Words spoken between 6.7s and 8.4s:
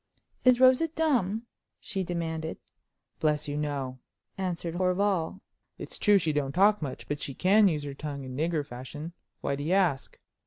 much, but she can use her tongue in